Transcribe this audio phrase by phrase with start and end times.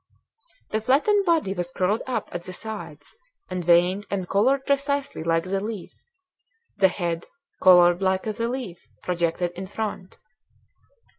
[0.71, 3.15] The flattened body was curled up at the sides,
[3.51, 5.91] and veined and colored precisely like the leaf.
[6.79, 7.27] The head,
[7.61, 10.17] colored like the leaf, projected in front.